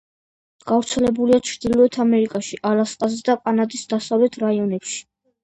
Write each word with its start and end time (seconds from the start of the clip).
გავრცელებულია 0.69 1.41
ჩრდილოეთ 1.49 1.99
ამერიკაში, 2.05 2.59
ალასკაზე 2.71 3.21
და 3.29 3.37
კანადის 3.45 3.87
დასავლეთ 3.95 4.41
რაიონებში. 4.47 4.99